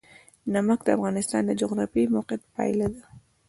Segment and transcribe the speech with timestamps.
[0.53, 3.01] نمک د افغانستان د جغرافیایي موقیعت پایله ده.